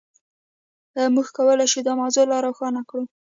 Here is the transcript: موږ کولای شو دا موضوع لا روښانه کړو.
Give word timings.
موږ 1.15 1.27
کولای 1.37 1.67
شو 1.71 1.79
دا 1.87 1.93
موضوع 2.01 2.25
لا 2.31 2.37
روښانه 2.45 2.81
کړو. 2.89 3.01